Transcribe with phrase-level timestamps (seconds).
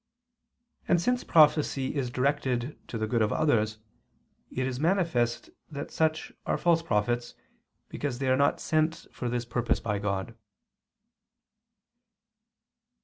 [0.87, 3.77] And since prophecy is directed to the good of others,
[4.49, 7.35] it is manifest that such are false prophets,
[7.87, 10.33] because they are not sent for this purpose by God.